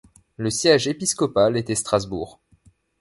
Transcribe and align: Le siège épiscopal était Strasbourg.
Le 0.37 0.49
siège 0.49 0.87
épiscopal 0.87 1.55
était 1.57 1.75
Strasbourg. 1.75 2.39